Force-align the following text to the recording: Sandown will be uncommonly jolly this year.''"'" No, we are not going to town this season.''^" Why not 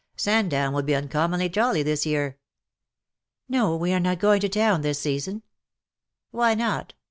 Sandown 0.15 0.73
will 0.73 0.81
be 0.81 0.95
uncommonly 0.95 1.47
jolly 1.47 1.83
this 1.83 2.07
year.''"'" 2.07 2.39
No, 3.47 3.75
we 3.75 3.93
are 3.93 3.99
not 3.99 4.17
going 4.17 4.39
to 4.41 4.49
town 4.49 4.81
this 4.81 4.97
season.''^" 4.99 5.43
Why 6.31 6.55
not 6.55 6.95